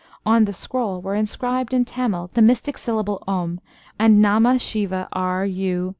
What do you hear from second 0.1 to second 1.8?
On the scroll were inscribed